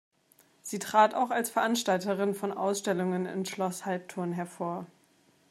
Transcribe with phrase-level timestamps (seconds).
[0.63, 4.87] Sie trat auch als Veranstalterin von Ausstellungen in Schloss Halbturn hervor.